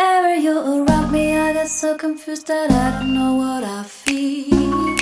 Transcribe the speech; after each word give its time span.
Whenever 0.00 0.34
you're 0.34 0.82
around 0.86 1.12
me, 1.12 1.36
I 1.36 1.52
get 1.52 1.68
so 1.68 1.94
confused 1.94 2.46
that 2.46 2.70
I 2.70 2.98
don't 2.98 3.12
know 3.12 3.34
what 3.34 3.62
I 3.62 3.82
feel. 3.82 4.96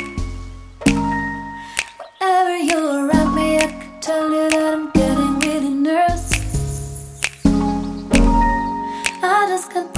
Whenever 2.00 2.56
you're 2.56 3.06
around 3.06 3.32
me, 3.36 3.58
I 3.58 3.66
can 3.68 4.00
tell 4.00 4.28
you 4.28 4.50
that 4.50 4.74
I'm 4.74 4.90
getting 4.90 5.38
really 5.38 5.70
nervous. 5.70 6.32
I 9.22 9.46
just 9.48 9.70
can't. 9.70 9.97